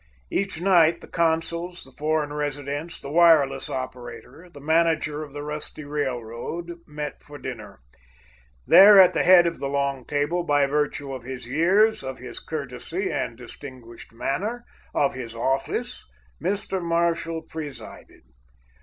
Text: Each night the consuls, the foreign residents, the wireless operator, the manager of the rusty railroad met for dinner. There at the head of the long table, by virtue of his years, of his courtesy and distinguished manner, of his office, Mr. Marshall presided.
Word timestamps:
Each 0.31 0.59
night 0.59 1.01
the 1.01 1.07
consuls, 1.07 1.83
the 1.83 1.91
foreign 1.91 2.33
residents, 2.33 2.99
the 2.99 3.11
wireless 3.11 3.69
operator, 3.69 4.49
the 4.51 4.59
manager 4.59 5.21
of 5.21 5.31
the 5.31 5.43
rusty 5.43 5.83
railroad 5.83 6.79
met 6.87 7.21
for 7.21 7.37
dinner. 7.37 7.81
There 8.65 8.99
at 8.99 9.13
the 9.13 9.21
head 9.21 9.45
of 9.45 9.59
the 9.59 9.67
long 9.67 10.05
table, 10.05 10.41
by 10.43 10.65
virtue 10.65 11.13
of 11.13 11.21
his 11.21 11.45
years, 11.45 12.01
of 12.03 12.17
his 12.17 12.39
courtesy 12.39 13.11
and 13.11 13.37
distinguished 13.37 14.11
manner, 14.11 14.65
of 14.95 15.13
his 15.13 15.35
office, 15.35 16.03
Mr. 16.41 16.81
Marshall 16.81 17.43
presided. 17.43 18.23